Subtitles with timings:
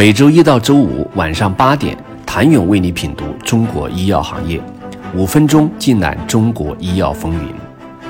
[0.00, 4.58] 每周一到周五晚上八点，谭勇为你品读中国医药行业，
[5.14, 7.52] 五分钟尽览中国医药风云。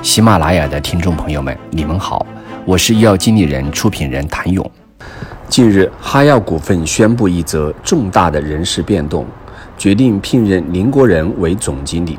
[0.01, 2.25] 喜马拉雅的听众朋友们，你们好，
[2.63, 4.71] 我是医药经理人、出品人谭勇。
[5.49, 9.25] 近日，哈药股份宣布一则重大的人事变动，
[9.77, 12.17] 决定聘任林国仁为总经理。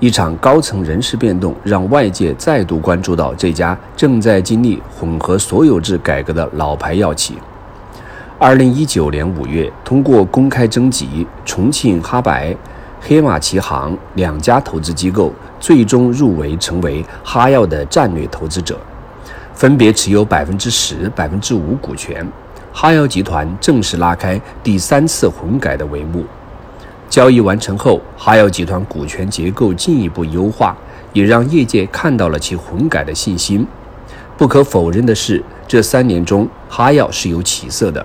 [0.00, 7.38] 一场高层人事变动，让外界再度关注到这家正在经历混合所有制改革的老牌药企。
[8.40, 12.54] 二零一九年五月，通过公开征集，重庆哈白、
[13.00, 18.76] 黑马旗航两家投资机构最终入围，成为哈药的战略投资者，
[19.54, 22.26] 分别持有百分之十、百分之五股权。
[22.72, 26.24] 哈药集团正式拉开第三次混改的帷幕。
[27.08, 30.76] 交易完成后，哈药集团股权结构进一步优化，
[31.12, 33.64] 也让业界看到了其混改的信心。
[34.36, 38.04] 不可否认的是，这三年中，哈药是有起色的。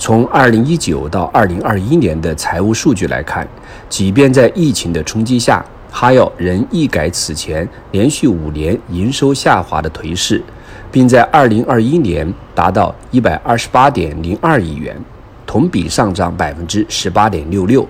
[0.00, 3.46] 从二零一九到二零二一年的财务数据来看，
[3.90, 10.42] 即便在疫情的冲击下，哈药仍一改此前连续五年营收下滑的颓势，
[10.90, 14.96] 并在二零二一年达到一百二十八点零二亿元，
[15.46, 17.86] 同比上涨百分之十八点六六，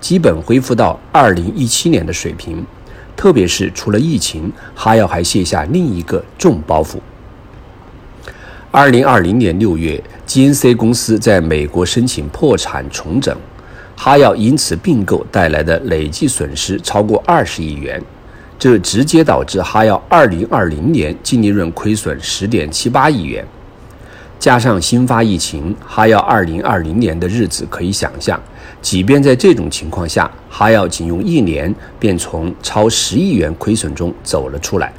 [0.00, 2.66] 基本恢复到二零一七年的水平。
[3.14, 6.96] 特别是除了疫情，哈药还卸下另一个重包袱。
[8.74, 13.36] 二零二零年六月，GNC 公司在美国申请破产重整，
[13.94, 18.02] 哈药因此并购带来的累计损失超过二十亿元，
[18.58, 23.46] 这直接导致哈药二零二零年净利润亏损十点七八亿元。
[24.38, 28.40] 加上新发疫情，哈药二零二零年的日子可以想象。
[28.80, 34.90] 即便在这种情况下，哈药仅用一年便从超十亿元亏损中走了出来。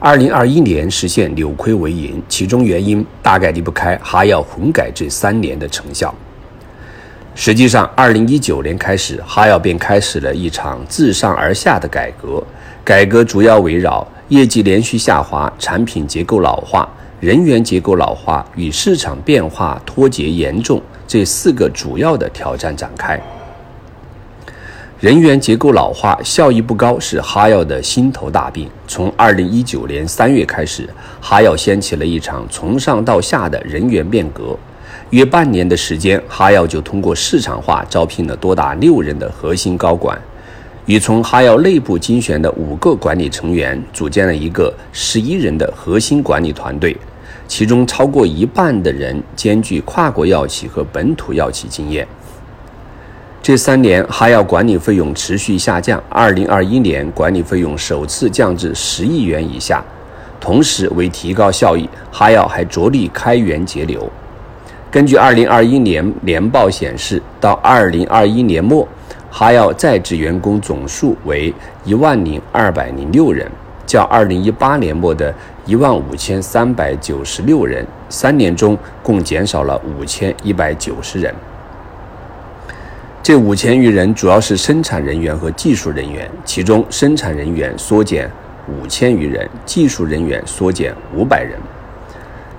[0.00, 6.14] 二零二一年实现扭亏为盈，其中原因大概离不开哈药混改这三年的成效。
[7.34, 12.40] 实际上，二零一九年开始，哈药便开始了一场自上而下的改革。
[12.84, 16.88] 改革主要围绕业绩连续下滑、产品结构老化、
[17.18, 23.20] 人员结构老化与市场变化脱节严重这四个主要的挑战展开。
[25.00, 28.68] 人员结构老化、效益不高是哈药的心头大病。
[28.88, 30.88] 从二零一九年三月开始，
[31.20, 34.58] 哈药掀起了一场从上到下的人员变革。
[35.10, 40.20] 约半年的时间，哈药就通过市场化招聘了多达六人的核心高管，
[40.86, 46.96] 与从哈药内部精选的五个管理成员组建了一个十一人的核心管理团队，
[47.46, 52.04] 其中超过一半的人兼具跨国药企和本土药企经验。
[53.48, 55.98] 这三年，哈药管理费用持续下降。
[56.10, 59.82] 二零二一年，管理费用首次降至十亿元以下。
[60.38, 64.06] 同时，为提高效益，哈药还着力开源节流。
[64.90, 68.86] 根据二零二一年年报显示，到二零二一年末，
[69.30, 71.50] 哈药在职员工总数为
[71.86, 73.50] 一万零二百零六人，
[73.86, 75.34] 较二零一八年末的
[75.64, 81.34] 一万五千三百九十六人，三年中共减少了五千一百九十人。
[83.22, 88.30] 这五千余人主要是生产人员和技术人员，其中生产人员缩减
[88.66, 91.58] 五千余人，技术人员缩减五百人。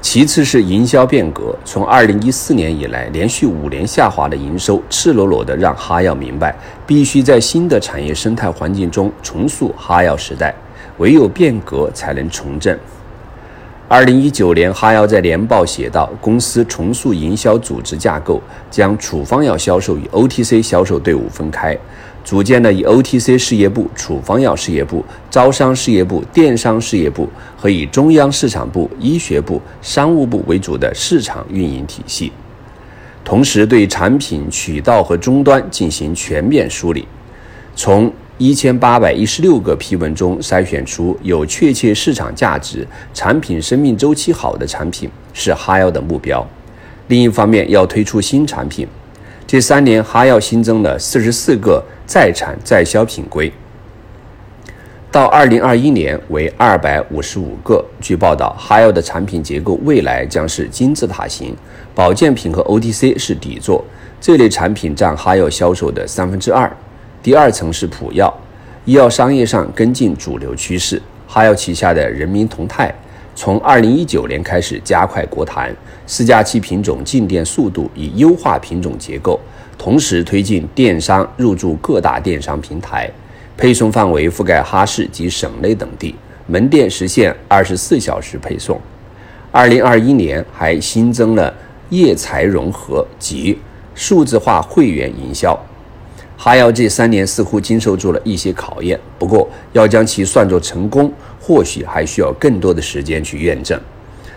[0.02, 6.56] 其次是营销变革，从二零一四年以来连续五年下滑的营收，赤裸裸地让哈药明白，
[6.86, 10.54] 必须在新的产业生态环境中重塑哈药时代，
[11.00, 12.80] 唯有变革才能重振。
[13.92, 18.40] 二零一九年，哈药在年报写道，公司重塑营销组织架构，
[18.70, 21.76] 将处方药销售与 OTC 销售队伍分开，
[22.24, 27.28] 组建了以 OTC 事业部、处方药事业部、招商事业部、电商事业部
[27.58, 32.32] 和以中央市场部、医学部、商务部为主的市场运营体系，
[33.26, 37.08] 同时对产品渠道和终端进行全面梳理，
[37.76, 38.14] 从。
[38.40, 46.48] 一千八百一十六个批文中筛选出有确切市场价值、产品生命周期好的产品是哈药的目标。
[47.08, 48.88] 另一方面，要推出新产品。
[49.46, 53.52] 这三年，哈药新增了四十四个在产在销品规，
[55.12, 57.84] 到二零二一年为二百五十五个。
[58.00, 61.54] 据报道，哈药的产品结构未来将是金字塔型，
[61.94, 63.84] 保健品和 OTC 是底座，
[64.22, 66.72] 这类产品占哈药销售的三分之二。
[67.22, 68.34] 第二层是普药，
[68.86, 71.02] 医药商业上跟进主流趋势。
[71.28, 72.94] 哈药旗下的人民同泰，
[73.36, 75.76] 从二零一九年开始加快国谈
[76.08, 79.38] 四加七品种进店速度，以优化品种结构，
[79.78, 83.12] 同时推进电商入驻各大电商平台，
[83.58, 86.16] 配送范围覆盖哈市及省内等地，
[86.48, 88.80] 门店实现二十四小时配送。
[89.52, 91.54] 二零二一年还新增了
[91.90, 93.60] 业财融合及
[93.94, 95.60] 数字化会员营销。
[96.42, 103.78] 哈药这三年似乎经受住了一些考验，不过要将其算作成功，或许还需要更多的时间去验证。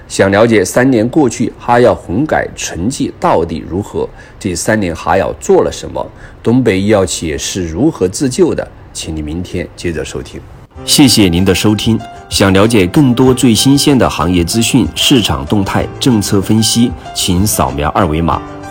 [0.09, 4.09] 想了解三年过去哈药混改成绩到底如何？
[4.37, 6.05] 这三年哈药做了什么？
[6.43, 8.69] 东北医药企业是如何自救的？
[8.93, 10.41] 请你明天接着收听。
[10.85, 11.97] 谢谢您的收听。
[12.29, 18.43] 想了解更多最新鲜的行业资讯、市场动态、政策分析，请扫描二维码